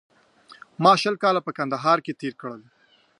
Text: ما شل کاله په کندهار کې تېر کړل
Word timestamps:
ما 0.83 0.91
شل 1.01 1.15
کاله 1.23 1.41
په 1.45 1.51
کندهار 1.57 1.97
کې 2.05 2.13
تېر 2.21 2.33
کړل 2.41 2.61